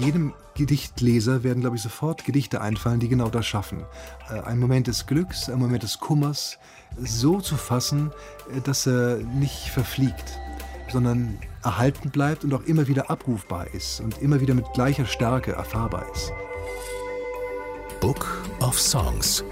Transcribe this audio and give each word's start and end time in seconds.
Jedem 0.00 0.32
Gedichtleser 0.54 1.42
werden, 1.42 1.60
glaube 1.60 1.76
ich, 1.76 1.82
sofort 1.82 2.24
Gedichte 2.24 2.60
einfallen, 2.60 3.00
die 3.00 3.08
genau 3.08 3.28
das 3.28 3.46
schaffen. 3.46 3.84
Äh, 4.30 4.40
ein 4.40 4.58
Moment 4.58 4.86
des 4.86 5.06
Glücks, 5.06 5.48
ein 5.48 5.58
Moment 5.58 5.82
des 5.82 5.98
Kummers 5.98 6.58
so 6.98 7.40
zu 7.40 7.56
fassen, 7.56 8.10
äh, 8.54 8.60
dass 8.60 8.86
er 8.86 9.16
nicht 9.16 9.70
verfliegt, 9.70 10.38
sondern 10.90 11.38
erhalten 11.62 12.10
bleibt 12.10 12.44
und 12.44 12.54
auch 12.54 12.62
immer 12.64 12.88
wieder 12.88 13.10
abrufbar 13.10 13.72
ist 13.74 14.00
und 14.00 14.18
immer 14.18 14.40
wieder 14.40 14.54
mit 14.54 14.72
gleicher 14.72 15.06
Stärke 15.06 15.52
erfahrbar 15.52 16.06
ist. 16.12 16.32
Book 18.00 18.42
of 18.60 18.78
Songs. 18.78 19.44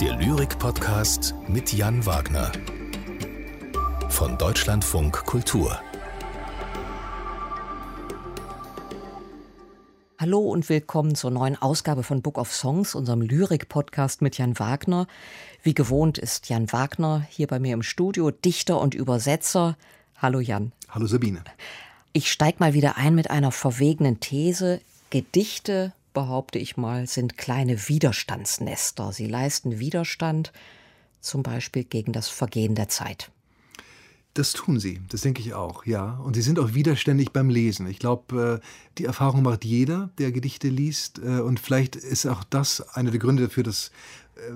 Der 0.00 0.16
Lyrik-Podcast 0.16 1.34
mit 1.48 1.72
Jan 1.72 2.04
Wagner. 2.06 2.52
Von 4.08 4.38
Deutschlandfunk 4.38 5.24
Kultur. 5.24 5.80
Hallo 10.24 10.40
und 10.40 10.70
willkommen 10.70 11.14
zur 11.14 11.30
neuen 11.30 11.60
Ausgabe 11.60 12.02
von 12.02 12.22
Book 12.22 12.38
of 12.38 12.50
Songs, 12.50 12.94
unserem 12.94 13.20
Lyrik-Podcast 13.20 14.22
mit 14.22 14.38
Jan 14.38 14.58
Wagner. 14.58 15.06
Wie 15.62 15.74
gewohnt 15.74 16.16
ist 16.16 16.48
Jan 16.48 16.72
Wagner 16.72 17.26
hier 17.28 17.46
bei 17.46 17.58
mir 17.58 17.74
im 17.74 17.82
Studio, 17.82 18.30
Dichter 18.30 18.80
und 18.80 18.94
Übersetzer. 18.94 19.76
Hallo 20.16 20.40
Jan. 20.40 20.72
Hallo 20.88 21.06
Sabine. 21.06 21.44
Ich 22.14 22.32
steige 22.32 22.56
mal 22.58 22.72
wieder 22.72 22.96
ein 22.96 23.14
mit 23.14 23.28
einer 23.28 23.52
verwegenen 23.52 24.18
These. 24.20 24.80
Gedichte, 25.10 25.92
behaupte 26.14 26.58
ich 26.58 26.78
mal, 26.78 27.06
sind 27.06 27.36
kleine 27.36 27.90
Widerstandsnester. 27.90 29.12
Sie 29.12 29.26
leisten 29.26 29.78
Widerstand, 29.78 30.54
zum 31.20 31.42
Beispiel 31.42 31.84
gegen 31.84 32.14
das 32.14 32.30
Vergehen 32.30 32.74
der 32.74 32.88
Zeit. 32.88 33.30
Das 34.34 34.52
tun 34.52 34.80
sie, 34.80 35.00
das 35.10 35.20
denke 35.20 35.40
ich 35.40 35.54
auch, 35.54 35.86
ja. 35.86 36.14
Und 36.24 36.34
sie 36.34 36.42
sind 36.42 36.58
auch 36.58 36.74
widerständig 36.74 37.30
beim 37.30 37.48
Lesen. 37.48 37.86
Ich 37.86 38.00
glaube, 38.00 38.60
äh, 38.60 38.66
die 38.98 39.04
Erfahrung 39.04 39.42
macht 39.42 39.64
jeder, 39.64 40.10
der 40.18 40.32
Gedichte 40.32 40.68
liest. 40.68 41.20
Äh, 41.20 41.40
und 41.40 41.60
vielleicht 41.60 41.94
ist 41.94 42.26
auch 42.26 42.42
das 42.42 42.80
einer 42.96 43.12
der 43.12 43.20
Gründe 43.20 43.44
dafür, 43.44 43.62
dass 43.62 43.92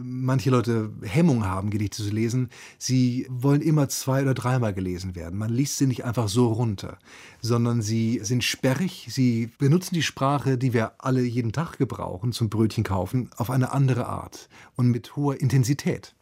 manche 0.02 0.50
Leute 0.50 0.90
Hemmung 1.02 1.44
haben, 1.44 1.70
Gedichte 1.70 2.02
zu 2.02 2.10
lesen. 2.10 2.50
Sie 2.78 3.26
wollen 3.30 3.60
immer 3.60 3.88
zwei- 3.88 4.22
oder 4.22 4.34
dreimal 4.34 4.74
gelesen 4.74 5.14
werden. 5.14 5.38
Man 5.38 5.50
liest 5.50 5.78
sie 5.78 5.86
nicht 5.86 6.04
einfach 6.04 6.28
so 6.28 6.52
runter, 6.52 6.98
sondern 7.40 7.82
sie 7.82 8.20
sind 8.22 8.44
sperrig. 8.44 9.08
Sie 9.10 9.50
benutzen 9.58 9.94
die 9.94 10.02
Sprache, 10.02 10.58
die 10.58 10.72
wir 10.72 10.92
alle 10.98 11.22
jeden 11.22 11.52
Tag 11.52 11.78
gebrauchen 11.78 12.32
zum 12.32 12.50
Brötchen 12.50 12.84
kaufen, 12.84 13.30
auf 13.36 13.50
eine 13.50 13.72
andere 13.72 14.06
Art 14.06 14.48
und 14.76 14.88
mit 14.88 15.16
hoher 15.16 15.40
Intensität. 15.40 16.14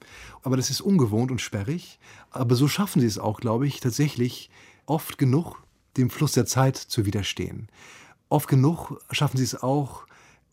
Aber 0.42 0.56
das 0.56 0.70
ist 0.70 0.80
ungewohnt 0.80 1.30
und 1.30 1.40
sperrig. 1.40 1.98
Aber 2.30 2.54
so 2.54 2.68
schaffen 2.68 3.00
sie 3.00 3.06
es 3.06 3.18
auch, 3.18 3.40
glaube 3.40 3.66
ich, 3.66 3.80
tatsächlich 3.80 4.50
oft 4.86 5.18
genug, 5.18 5.62
dem 5.96 6.10
Fluss 6.10 6.32
der 6.32 6.46
Zeit 6.46 6.76
zu 6.76 7.06
widerstehen. 7.06 7.68
Oft 8.28 8.48
genug 8.48 9.00
schaffen 9.10 9.38
sie 9.38 9.44
es 9.44 9.62
auch, 9.62 10.06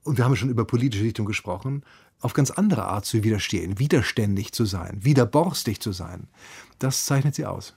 und 0.03 0.17
wir 0.17 0.25
haben 0.25 0.35
schon 0.35 0.49
über 0.49 0.65
politische 0.65 1.03
Dichtung 1.03 1.25
gesprochen, 1.25 1.83
auf 2.19 2.33
ganz 2.33 2.51
andere 2.51 2.85
Art 2.85 3.05
zu 3.05 3.23
widerstehen, 3.23 3.79
widerständig 3.79 4.53
zu 4.53 4.65
sein, 4.65 5.03
widerborstig 5.03 5.79
zu 5.79 5.91
sein. 5.91 6.27
Das 6.79 7.05
zeichnet 7.05 7.35
sie 7.35 7.45
aus. 7.45 7.73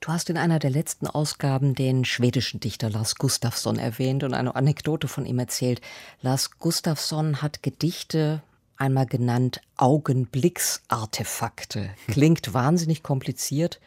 Du 0.00 0.08
hast 0.08 0.30
in 0.30 0.36
einer 0.36 0.58
der 0.58 0.70
letzten 0.70 1.06
Ausgaben 1.06 1.74
den 1.74 2.04
schwedischen 2.04 2.58
Dichter 2.60 2.90
Lars 2.90 3.14
Gustafsson 3.16 3.78
erwähnt 3.78 4.24
und 4.24 4.34
eine 4.34 4.56
Anekdote 4.56 5.08
von 5.08 5.24
ihm 5.26 5.38
erzählt. 5.38 5.80
Lars 6.20 6.58
Gustafsson 6.58 7.40
hat 7.42 7.62
Gedichte 7.62 8.42
einmal 8.76 9.06
genannt 9.06 9.60
Augenblicksartefakte. 9.76 11.90
Klingt 12.06 12.54
wahnsinnig 12.54 13.02
kompliziert, 13.02 13.80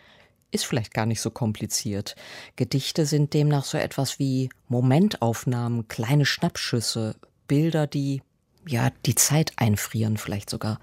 ist 0.52 0.66
vielleicht 0.66 0.94
gar 0.94 1.06
nicht 1.06 1.22
so 1.22 1.32
kompliziert. 1.32 2.18
Gedichte 2.58 3.06
sind 3.06 3.34
demnach 3.34 3.64
so 3.64 3.78
etwas 3.78 4.20
wie 4.20 4.50
Momentaufnahmen, 4.68 5.88
kleine 5.88 6.26
Schnappschüsse, 6.26 7.16
Bilder, 7.52 7.86
die 7.86 8.22
ja, 8.66 8.92
die 9.06 9.16
Zeit 9.16 9.52
einfrieren 9.58 10.16
vielleicht 10.16 10.50
sogar. 10.50 10.80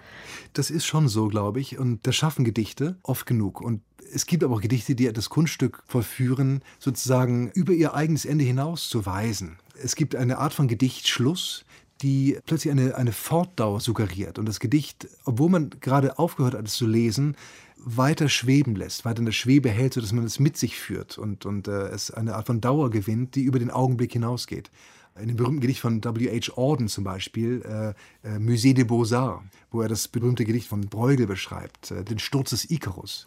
Das 0.52 0.68
ist 0.68 0.84
schon 0.84 1.08
so, 1.08 1.28
glaube 1.28 1.60
ich. 1.60 1.78
Und 1.78 2.06
das 2.06 2.14
schaffen 2.14 2.44
Gedichte 2.44 2.98
oft 3.02 3.24
genug. 3.24 3.62
Und 3.62 3.80
es 4.12 4.26
gibt 4.26 4.44
aber 4.44 4.56
auch 4.56 4.60
Gedichte, 4.60 4.94
die 4.94 5.10
das 5.10 5.30
Kunststück 5.30 5.82
vollführen, 5.86 6.62
sozusagen 6.78 7.50
über 7.52 7.72
ihr 7.72 7.94
eigenes 7.94 8.26
Ende 8.26 8.44
hinaus 8.44 8.90
zu 8.90 9.06
weisen. 9.06 9.56
Es 9.82 9.96
gibt 9.96 10.14
eine 10.14 10.36
Art 10.36 10.52
von 10.52 10.68
Gedichtschluss, 10.68 11.64
die 12.02 12.38
plötzlich 12.44 12.70
eine, 12.70 12.96
eine 12.96 13.12
Fortdauer 13.12 13.80
suggeriert 13.80 14.38
und 14.38 14.46
das 14.46 14.60
Gedicht, 14.60 15.08
obwohl 15.24 15.48
man 15.48 15.70
gerade 15.80 16.18
aufgehört 16.18 16.52
hat, 16.54 16.66
es 16.66 16.74
zu 16.74 16.86
lesen, 16.86 17.34
weiter 17.78 18.28
schweben 18.28 18.76
lässt, 18.76 19.06
weiter 19.06 19.20
in 19.20 19.24
der 19.24 19.32
Schwebe 19.32 19.70
hält, 19.70 19.94
sodass 19.94 20.12
man 20.12 20.24
es 20.24 20.38
mit 20.38 20.58
sich 20.58 20.78
führt 20.78 21.16
und, 21.16 21.46
und 21.46 21.66
äh, 21.66 21.88
es 21.88 22.10
eine 22.10 22.34
Art 22.34 22.46
von 22.46 22.60
Dauer 22.60 22.90
gewinnt, 22.90 23.36
die 23.36 23.42
über 23.42 23.58
den 23.58 23.70
Augenblick 23.70 24.12
hinausgeht 24.12 24.70
in 25.20 25.28
dem 25.28 25.36
berühmten 25.36 25.60
Gedicht 25.60 25.80
von 25.80 26.02
W.H. 26.02 26.52
Auden 26.56 26.88
zum 26.88 27.04
Beispiel, 27.04 27.62
äh, 27.62 28.28
äh, 28.28 28.38
Musée 28.38 28.74
des 28.74 28.86
Beaux-Arts, 28.86 29.44
wo 29.70 29.82
er 29.82 29.88
das 29.88 30.08
berühmte 30.08 30.44
Gedicht 30.44 30.68
von 30.68 30.82
Bruegel 30.82 31.26
beschreibt, 31.26 31.90
äh, 31.90 32.04
den 32.04 32.18
Sturz 32.18 32.50
des 32.50 32.70
Icarus. 32.70 33.26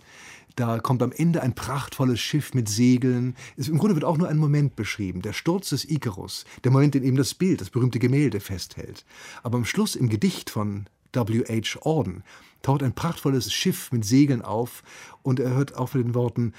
Da 0.55 0.79
kommt 0.79 1.01
am 1.01 1.11
Ende 1.11 1.41
ein 1.41 1.55
prachtvolles 1.55 2.19
Schiff 2.19 2.53
mit 2.53 2.67
Segeln. 2.67 3.35
Es, 3.55 3.69
Im 3.69 3.77
Grunde 3.77 3.95
wird 3.95 4.03
auch 4.03 4.17
nur 4.17 4.27
ein 4.27 4.37
Moment 4.37 4.75
beschrieben, 4.75 5.21
der 5.21 5.33
Sturz 5.33 5.69
des 5.69 5.89
Icarus, 5.89 6.45
der 6.63 6.71
Moment, 6.71 6.95
in 6.95 7.03
dem 7.03 7.15
das 7.15 7.33
Bild, 7.33 7.61
das 7.61 7.69
berühmte 7.69 7.99
Gemälde 7.99 8.39
festhält. 8.39 9.05
Aber 9.43 9.57
am 9.57 9.65
Schluss 9.65 9.95
im 9.95 10.09
Gedicht 10.09 10.49
von 10.49 10.87
W.H. 11.13 11.79
Auden 11.81 12.23
taucht 12.61 12.83
ein 12.83 12.93
prachtvolles 12.93 13.51
Schiff 13.51 13.91
mit 13.91 14.05
Segeln 14.05 14.41
auf 14.41 14.83
und 15.23 15.39
er 15.39 15.51
hört 15.51 15.75
auf 15.75 15.93
mit 15.93 16.05
den 16.05 16.15
Worten 16.15 16.53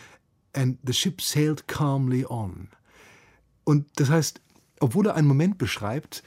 And 0.54 0.78
the 0.84 0.92
ship 0.92 1.22
sailed 1.22 1.66
calmly 1.66 2.26
on. 2.26 2.68
Und 3.64 3.86
das 3.96 4.10
heißt, 4.10 4.40
obwohl 4.82 5.06
er 5.06 5.14
einen 5.14 5.28
Moment 5.28 5.58
beschreibt, 5.58 6.22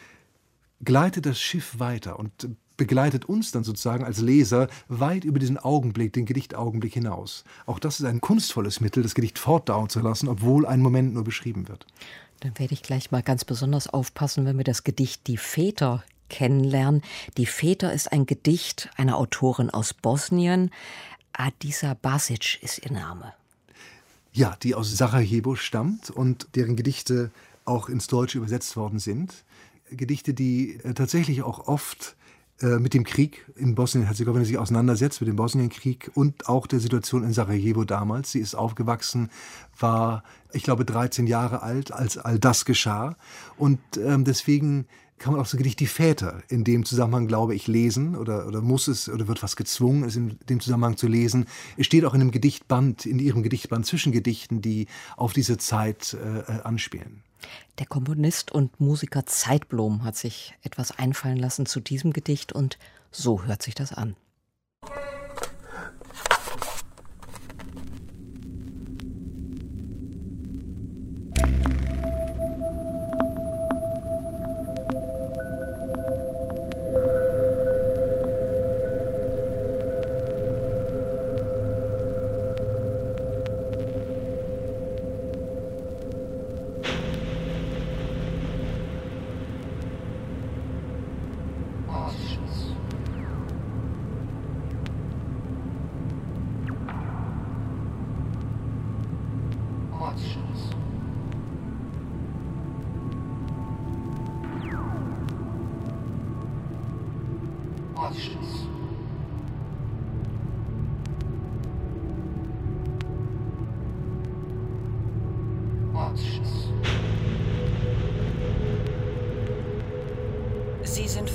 gleitet 0.83 1.25
das 1.25 1.39
Schiff 1.39 1.79
weiter 1.79 2.19
und 2.19 2.31
begleitet 2.77 3.25
uns 3.25 3.51
dann 3.51 3.63
sozusagen 3.63 4.03
als 4.03 4.19
Leser 4.19 4.67
weit 4.87 5.23
über 5.23 5.39
diesen 5.39 5.57
Augenblick, 5.57 6.13
den 6.13 6.25
Gedichtaugenblick 6.25 6.93
hinaus. 6.93 7.43
Auch 7.65 7.79
das 7.79 7.99
ist 7.99 8.05
ein 8.05 8.21
kunstvolles 8.21 8.81
Mittel, 8.81 9.03
das 9.03 9.15
Gedicht 9.15 9.39
fortdauern 9.39 9.89
zu 9.89 9.99
lassen, 10.01 10.27
obwohl 10.27 10.65
ein 10.65 10.81
Moment 10.81 11.13
nur 11.13 11.23
beschrieben 11.23 11.67
wird. 11.67 11.85
Dann 12.41 12.57
werde 12.59 12.73
ich 12.73 12.83
gleich 12.83 13.11
mal 13.11 13.23
ganz 13.23 13.45
besonders 13.45 13.87
aufpassen, 13.87 14.45
wenn 14.45 14.57
wir 14.57 14.65
das 14.65 14.83
Gedicht 14.83 15.27
Die 15.27 15.37
Väter 15.37 16.03
kennenlernen. 16.29 17.01
Die 17.37 17.45
Väter 17.45 17.93
ist 17.93 18.11
ein 18.11 18.25
Gedicht 18.25 18.89
einer 18.97 19.17
Autorin 19.17 19.69
aus 19.69 19.93
Bosnien. 19.93 20.71
Adisa 21.33 21.93
Basic 21.93 22.61
ist 22.61 22.85
ihr 22.85 22.91
Name. 22.91 23.33
Ja, 24.33 24.57
die 24.61 24.75
aus 24.75 24.97
Sarajevo 24.97 25.55
stammt 25.55 26.09
und 26.09 26.47
deren 26.55 26.75
Gedichte 26.75 27.31
auch 27.65 27.89
ins 27.89 28.07
Deutsche 28.07 28.37
übersetzt 28.37 28.77
worden 28.77 28.99
sind. 28.99 29.45
Gedichte, 29.89 30.33
die 30.33 30.79
äh, 30.83 30.93
tatsächlich 30.93 31.43
auch 31.43 31.67
oft 31.67 32.15
äh, 32.61 32.79
mit 32.79 32.93
dem 32.93 33.03
Krieg 33.03 33.45
in 33.57 33.75
Bosnien-Herzegowina 33.75 34.45
sich 34.45 34.57
auseinandersetzt, 34.57 35.19
mit 35.19 35.27
dem 35.27 35.35
Bosnienkrieg 35.35 36.11
und 36.13 36.47
auch 36.47 36.67
der 36.67 36.79
Situation 36.79 37.23
in 37.23 37.33
Sarajevo 37.33 37.83
damals. 37.83 38.31
Sie 38.31 38.39
ist 38.39 38.55
aufgewachsen, 38.55 39.29
war, 39.77 40.23
ich 40.53 40.63
glaube, 40.63 40.85
13 40.85 41.27
Jahre 41.27 41.63
alt, 41.63 41.91
als 41.91 42.17
all 42.17 42.39
das 42.39 42.63
geschah. 42.63 43.17
Und 43.57 43.79
ähm, 43.97 44.23
deswegen 44.23 44.87
kann 45.17 45.33
man 45.33 45.41
auch 45.41 45.45
so 45.45 45.57
Gedicht 45.57 45.79
Die 45.79 45.87
Väter 45.87 46.43
in 46.49 46.63
dem 46.63 46.85
Zusammenhang, 46.85 47.27
glaube 47.27 47.55
ich, 47.55 47.67
lesen 47.67 48.15
oder, 48.15 48.47
oder 48.47 48.61
muss 48.61 48.87
es 48.87 49.07
oder 49.09 49.27
wird 49.27 49.43
was 49.43 49.55
gezwungen, 49.55 50.03
es 50.03 50.15
in 50.15 50.37
dem 50.49 50.59
Zusammenhang 50.59 50.97
zu 50.97 51.07
lesen. 51.07 51.45
Es 51.77 51.85
steht 51.85 52.05
auch 52.05 52.13
in 52.13 52.21
einem 52.21 52.31
Gedichtband, 52.31 53.05
in 53.05 53.19
ihrem 53.19 53.41
Gedichtband 53.41 53.85
zwischen 53.85 54.11
Gedichten, 54.11 54.61
die 54.61 54.87
auf 55.15 55.33
diese 55.33 55.57
Zeit 55.57 56.15
äh, 56.15 56.51
anspielen. 56.63 57.23
Der 57.79 57.85
Komponist 57.85 58.51
und 58.51 58.79
Musiker 58.79 59.25
Zeitblom 59.25 60.03
hat 60.03 60.15
sich 60.15 60.53
etwas 60.63 60.91
einfallen 60.91 61.37
lassen 61.37 61.65
zu 61.65 61.79
diesem 61.79 62.11
Gedicht 62.11 62.53
und 62.53 62.77
so 63.11 63.43
hört 63.43 63.61
sich 63.63 63.75
das 63.75 63.93
an. 63.93 64.15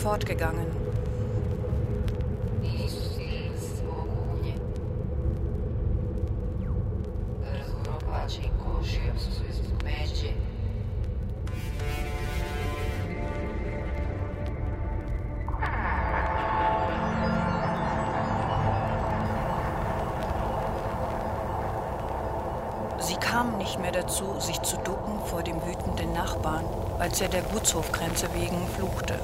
Fortgegangen. 0.01 0.67
Sie 23.01 23.17
kamen 23.17 23.59
nicht 23.59 23.79
mehr 23.79 23.93
dazu, 23.93 24.25
sich 24.39 24.61
zu 24.63 24.77
ducken 24.79 25.21
vor 25.27 25.43
dem 25.43 25.57
wütenden 25.67 26.13
Nachbarn, 26.15 26.65
als 26.99 27.21
er 27.21 27.29
der 27.29 27.43
Gutshofgrenze 27.43 28.29
wegen 28.35 28.67
fluchte. 28.69 29.19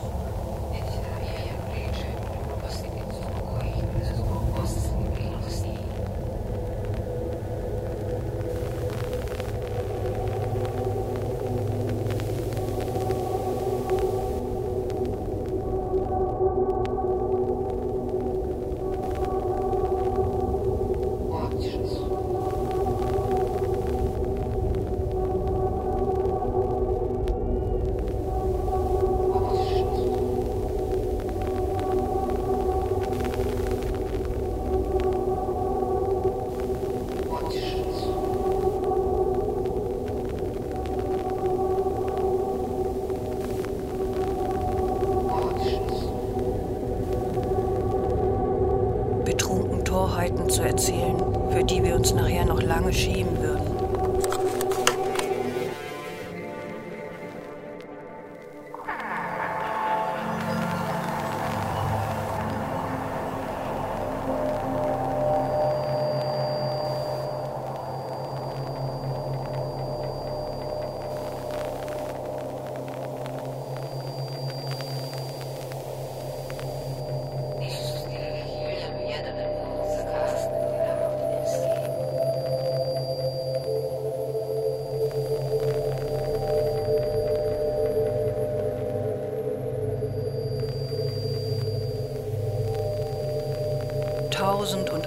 Zu 50.49 50.63
erzählen, 50.63 51.17
für 51.51 51.65
die 51.65 51.83
wir 51.83 51.95
uns 51.95 52.15
nachher 52.15 52.45
noch 52.45 52.63
lange 52.63 52.93
schämen 52.93 53.41
würden. 53.41 53.76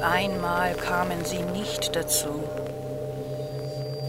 Einmal 0.01 0.75
kamen 0.75 1.25
sie 1.25 1.41
nicht 1.41 1.95
dazu, 1.95 2.43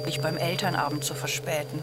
mich 0.04 0.20
beim 0.20 0.36
Elternabend 0.36 1.04
zu 1.04 1.14
verspäten. 1.14 1.82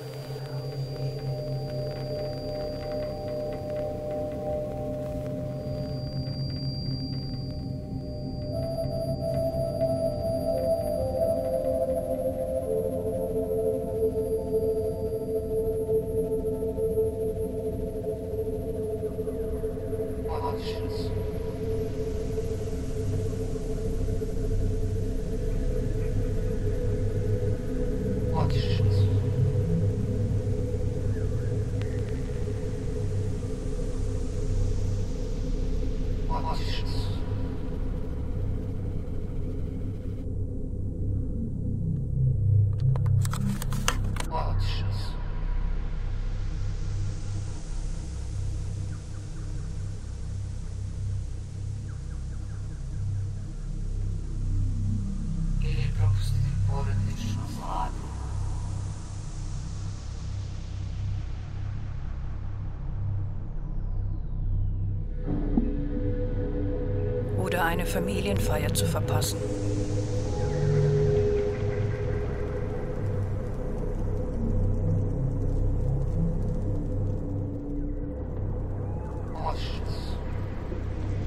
Oder 67.57 67.65
eine 67.65 67.87
Familienfeier 67.87 68.71
zu 68.71 68.85
verpassen. 68.85 69.39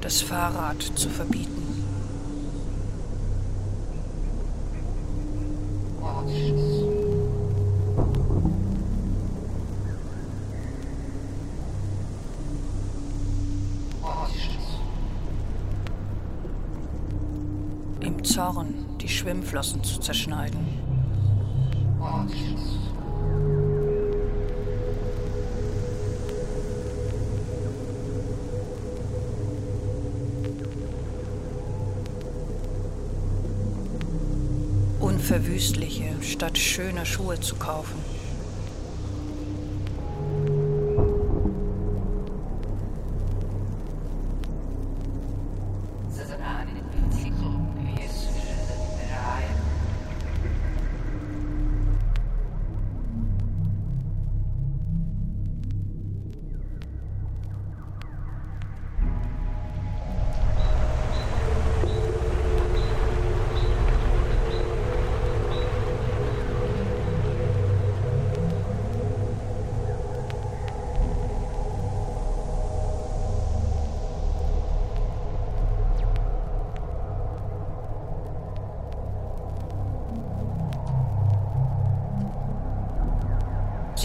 Das 0.00 0.22
Fahrrad 0.22 0.80
zu 0.80 1.10
verbieten. 1.10 1.59
Zorn 18.30 18.86
die 19.00 19.08
Schwimmflossen 19.08 19.82
zu 19.82 19.98
zerschneiden. 19.98 20.60
Unverwüstliche, 35.00 36.14
statt 36.20 36.56
schöner 36.56 37.04
Schuhe 37.04 37.40
zu 37.40 37.56
kaufen. 37.56 37.98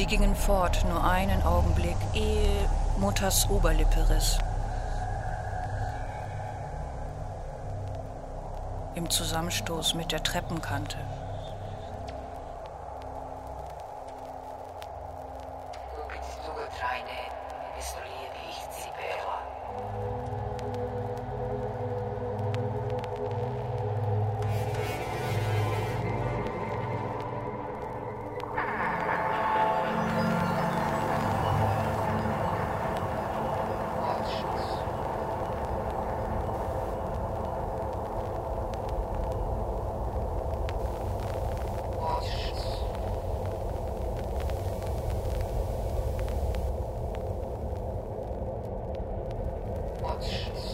Sie 0.08 0.18
gingen 0.18 0.36
fort, 0.36 0.86
nur 0.88 1.04
einen 1.04 1.42
Augenblick, 1.42 1.98
ehe 2.14 2.70
Mutters 3.00 3.50
Oberlippe 3.50 4.08
riss. 4.08 4.38
Im 8.94 9.10
Zusammenstoß 9.10 9.96
mit 9.96 10.12
der 10.12 10.22
Treppenkante. 10.22 10.98
hipóteses. 50.06 50.65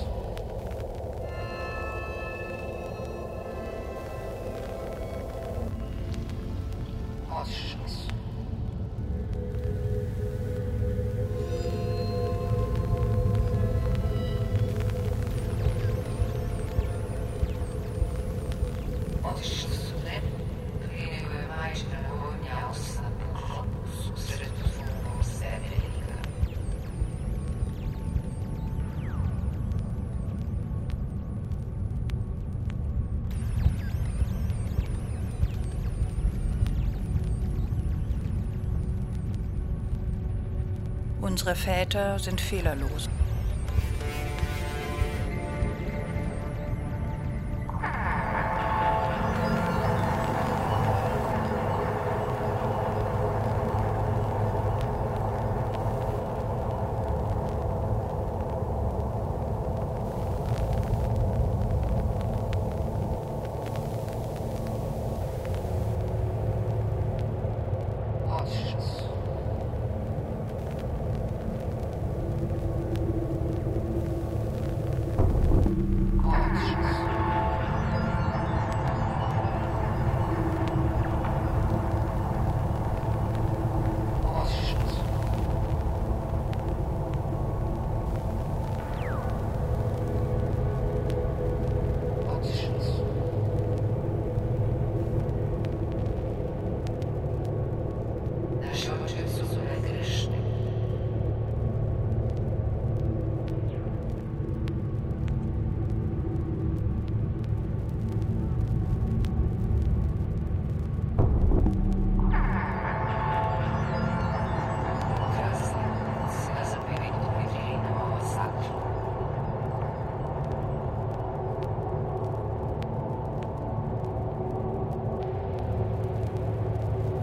Unsere 41.32 41.56
Väter 41.56 42.20
sind 42.20 42.42
fehlerlos. 42.42 43.08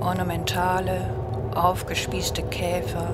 Ornamentale, 0.08 1.10
aufgespießte 1.54 2.42
Käfer. 2.44 3.08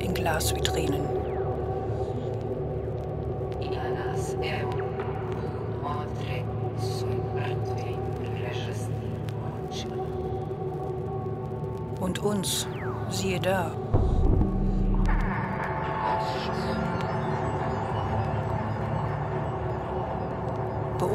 In 0.00 0.14
Glasvitrinen. 0.14 1.06
Und 12.00 12.18
uns, 12.20 12.66
siehe 13.10 13.40
da. 13.40 13.70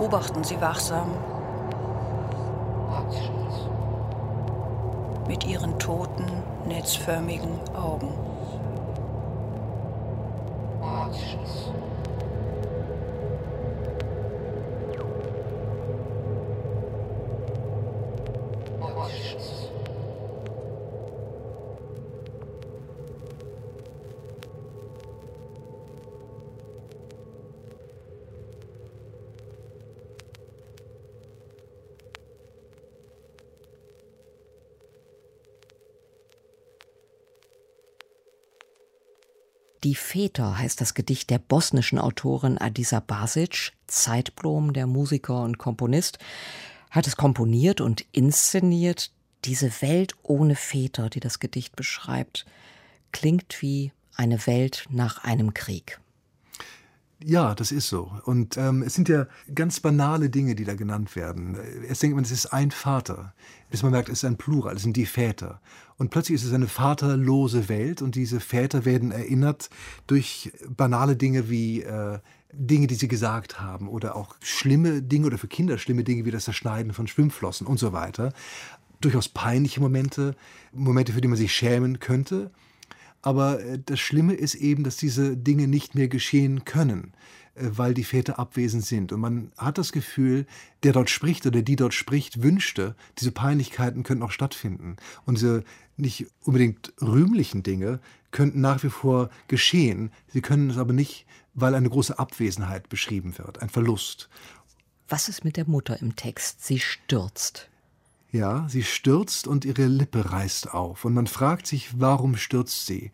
Beobachten 0.01 0.43
sie 0.43 0.59
wachsam. 0.59 1.11
Mit 5.27 5.45
ihren 5.45 5.77
toten, 5.77 6.25
netzförmigen 6.67 7.59
Augen. 7.75 8.09
Die 39.91 39.95
Väter 39.95 40.57
heißt 40.57 40.79
das 40.79 40.93
Gedicht 40.93 41.29
der 41.31 41.37
bosnischen 41.37 41.99
Autorin 41.99 42.57
Adisa 42.57 43.01
Basic, 43.01 43.73
Zeitblom, 43.87 44.71
der 44.71 44.87
Musiker 44.87 45.43
und 45.43 45.57
Komponist, 45.57 46.17
hat 46.89 47.07
es 47.07 47.17
komponiert 47.17 47.81
und 47.81 48.05
inszeniert. 48.13 49.11
Diese 49.43 49.69
Welt 49.81 50.15
ohne 50.23 50.55
Väter, 50.55 51.09
die 51.09 51.19
das 51.19 51.41
Gedicht 51.41 51.75
beschreibt, 51.75 52.45
klingt 53.11 53.61
wie 53.61 53.91
eine 54.15 54.47
Welt 54.47 54.85
nach 54.89 55.25
einem 55.25 55.53
Krieg. 55.53 55.99
Ja, 57.23 57.53
das 57.53 57.71
ist 57.71 57.87
so. 57.87 58.11
Und 58.25 58.57
ähm, 58.57 58.81
es 58.81 58.95
sind 58.95 59.07
ja 59.07 59.27
ganz 59.53 59.79
banale 59.79 60.29
Dinge, 60.29 60.55
die 60.55 60.63
da 60.63 60.73
genannt 60.73 61.15
werden. 61.15 61.57
Erst 61.87 62.01
denkt 62.01 62.15
man, 62.15 62.23
es 62.23 62.31
ist 62.31 62.47
ein 62.47 62.71
Vater, 62.71 63.33
bis 63.69 63.83
man 63.83 63.91
merkt, 63.91 64.09
es 64.09 64.19
ist 64.19 64.25
ein 64.25 64.37
Plural, 64.37 64.75
es 64.75 64.81
sind 64.81 64.97
die 64.97 65.05
Väter. 65.05 65.61
Und 65.97 66.09
plötzlich 66.09 66.35
ist 66.35 66.45
es 66.45 66.53
eine 66.53 66.67
vaterlose 66.67 67.69
Welt 67.69 68.01
und 68.01 68.15
diese 68.15 68.39
Väter 68.39 68.85
werden 68.85 69.11
erinnert 69.11 69.69
durch 70.07 70.51
banale 70.67 71.15
Dinge 71.15 71.49
wie 71.49 71.83
äh, 71.83 72.17
Dinge, 72.53 72.87
die 72.87 72.95
sie 72.95 73.07
gesagt 73.07 73.59
haben 73.59 73.87
oder 73.87 74.15
auch 74.15 74.35
schlimme 74.41 75.01
Dinge 75.03 75.27
oder 75.27 75.37
für 75.37 75.47
Kinder 75.47 75.77
schlimme 75.77 76.03
Dinge 76.03 76.25
wie 76.25 76.31
das 76.31 76.45
Zerschneiden 76.45 76.93
von 76.93 77.07
Schwimmflossen 77.07 77.67
und 77.67 77.77
so 77.77 77.93
weiter. 77.93 78.33
Durchaus 78.99 79.29
peinliche 79.29 79.79
Momente, 79.79 80.35
Momente, 80.73 81.13
für 81.13 81.21
die 81.21 81.27
man 81.27 81.37
sich 81.37 81.53
schämen 81.53 81.99
könnte. 81.99 82.51
Aber 83.21 83.61
äh, 83.61 83.79
das 83.85 83.99
Schlimme 83.99 84.33
ist 84.33 84.55
eben, 84.55 84.83
dass 84.83 84.97
diese 84.97 85.37
Dinge 85.37 85.67
nicht 85.67 85.95
mehr 85.95 86.07
geschehen 86.07 86.65
können. 86.65 87.13
äh, 87.55 87.69
weil 87.77 87.93
die 87.93 88.03
Väter 88.03 88.39
abwesend 88.39 88.85
sind. 88.85 89.11
Und 89.11 89.19
man 89.19 89.51
hat 89.57 89.77
das 89.77 89.91
Gefühl, 89.91 90.45
der 90.83 90.93
dort 90.93 91.09
spricht 91.09 91.45
oder 91.45 91.61
die 91.61 91.75
dort 91.75 91.93
spricht, 91.93 92.43
wünschte, 92.43 92.95
diese 93.19 93.31
Peinlichkeiten 93.31 94.03
könnten 94.03 94.23
auch 94.23 94.31
stattfinden. 94.31 94.95
Und 95.25 95.37
diese 95.37 95.63
nicht 95.97 96.27
unbedingt 96.43 96.93
rühmlichen 97.01 97.63
Dinge 97.63 97.99
könnten 98.31 98.61
nach 98.61 98.83
wie 98.83 98.89
vor 98.89 99.29
geschehen. 99.47 100.11
Sie 100.27 100.41
können 100.41 100.69
es 100.69 100.77
aber 100.77 100.93
nicht, 100.93 101.25
weil 101.53 101.75
eine 101.75 101.89
große 101.89 102.17
Abwesenheit 102.17 102.87
beschrieben 102.87 103.37
wird, 103.37 103.61
ein 103.61 103.69
Verlust. 103.69 104.29
Was 105.09 105.27
ist 105.27 105.43
mit 105.43 105.57
der 105.57 105.67
Mutter 105.67 106.01
im 106.01 106.15
Text? 106.15 106.63
Sie 106.65 106.79
stürzt. 106.79 107.69
Ja, 108.31 108.65
sie 108.69 108.83
stürzt 108.83 109.47
und 109.47 109.65
ihre 109.65 109.87
Lippe 109.87 110.31
reißt 110.31 110.73
auf. 110.73 111.03
Und 111.05 111.13
man 111.13 111.27
fragt 111.27 111.67
sich, 111.67 111.99
warum 111.99 112.37
stürzt 112.37 112.85
sie? 112.85 113.11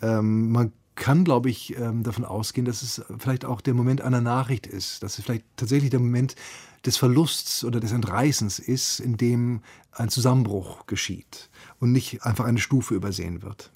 Ähm, 0.00 0.50
man 0.50 0.72
kann, 0.94 1.24
glaube 1.24 1.50
ich, 1.50 1.76
ähm, 1.76 2.02
davon 2.02 2.24
ausgehen, 2.24 2.66
dass 2.66 2.82
es 2.82 3.02
vielleicht 3.18 3.44
auch 3.44 3.60
der 3.60 3.74
Moment 3.74 4.02
einer 4.02 4.20
Nachricht 4.20 4.66
ist, 4.66 5.02
dass 5.02 5.18
es 5.18 5.24
vielleicht 5.24 5.44
tatsächlich 5.56 5.90
der 5.90 6.00
Moment 6.00 6.36
des 6.84 6.96
Verlusts 6.96 7.64
oder 7.64 7.80
des 7.80 7.92
Entreißens 7.92 8.58
ist, 8.58 9.00
in 9.00 9.16
dem 9.16 9.62
ein 9.92 10.08
Zusammenbruch 10.08 10.86
geschieht 10.86 11.50
und 11.78 11.92
nicht 11.92 12.22
einfach 12.22 12.44
eine 12.44 12.60
Stufe 12.60 12.94
übersehen 12.94 13.42
wird. 13.42 13.70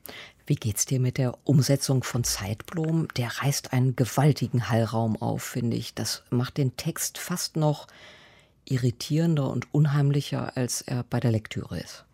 Wie 0.46 0.54
geht's 0.54 0.84
dir 0.84 1.00
mit 1.00 1.16
der 1.16 1.36
Umsetzung 1.44 2.04
von 2.04 2.22
Zeitblom? 2.22 3.08
Der 3.16 3.28
reißt 3.42 3.72
einen 3.72 3.96
gewaltigen 3.96 4.68
Hallraum 4.68 5.16
auf, 5.16 5.42
finde 5.42 5.76
ich. 5.76 5.94
Das 5.94 6.22
macht 6.30 6.58
den 6.58 6.76
Text 6.76 7.16
fast 7.18 7.56
noch 7.56 7.86
irritierender 8.66 9.48
und 9.50 9.72
unheimlicher, 9.72 10.56
als 10.56 10.80
er 10.82 11.04
bei 11.04 11.20
der 11.20 11.30
Lektüre 11.30 11.78
ist. 11.78 12.04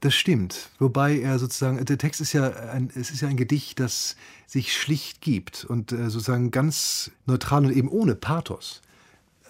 Das 0.00 0.14
stimmt. 0.14 0.70
Wobei 0.78 1.20
er 1.20 1.38
sozusagen, 1.38 1.84
der 1.84 1.98
Text 1.98 2.20
ist 2.20 2.32
ja 2.32 2.50
ein, 2.50 2.90
es 2.94 3.10
ist 3.10 3.20
ja 3.20 3.28
ein 3.28 3.36
Gedicht, 3.36 3.78
das 3.78 4.16
sich 4.46 4.76
schlicht 4.76 5.20
gibt 5.20 5.64
und 5.64 5.92
äh, 5.92 6.10
sozusagen 6.10 6.50
ganz 6.50 7.12
neutral 7.26 7.64
und 7.66 7.72
eben 7.72 7.88
ohne 7.88 8.16
Pathos 8.16 8.82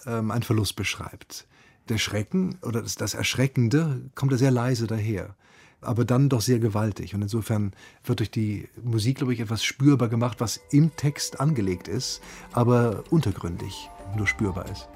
ähm, 0.07 0.31
einen 0.31 0.43
Verlust 0.43 0.77
beschreibt. 0.77 1.47
Der 1.89 1.99
Schrecken 1.99 2.59
oder 2.63 2.83
das, 2.83 2.97
das 2.97 3.15
Erschreckende 3.15 4.03
kommt 4.15 4.33
da 4.33 4.37
sehr 4.37 4.51
leise 4.51 4.87
daher 4.87 5.35
aber 5.83 6.05
dann 6.05 6.29
doch 6.29 6.41
sehr 6.41 6.59
gewaltig. 6.59 7.15
Und 7.15 7.23
insofern 7.23 7.73
wird 8.05 8.21
durch 8.21 8.31
die 8.31 8.69
Musik, 8.83 9.19
glaube 9.19 9.35
ich, 9.35 9.41
etwas 9.41 9.65
spürbar 9.65 10.09
gemacht, 10.09 10.41
was 10.41 10.61
im 10.71 10.95
Text 10.97 11.41
angelegt 11.41 11.89
ist, 11.89 12.21
aber 12.53 13.05
untergründig 13.11 13.91
nur 14.17 14.27
spürbar 14.27 14.71
ist. 14.71 14.89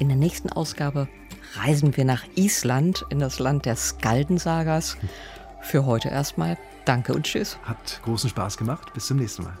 In 0.00 0.08
der 0.08 0.16
nächsten 0.16 0.50
Ausgabe 0.50 1.08
reisen 1.56 1.94
wir 1.94 2.06
nach 2.06 2.24
Island, 2.34 3.04
in 3.10 3.18
das 3.18 3.38
Land 3.38 3.66
der 3.66 3.76
Skaldensagas. 3.76 4.96
Für 5.60 5.84
heute 5.84 6.08
erstmal 6.08 6.56
danke 6.86 7.12
und 7.12 7.24
tschüss. 7.26 7.58
Hat 7.64 8.00
großen 8.02 8.30
Spaß 8.30 8.56
gemacht. 8.56 8.94
Bis 8.94 9.08
zum 9.08 9.18
nächsten 9.18 9.44
Mal. 9.44 9.58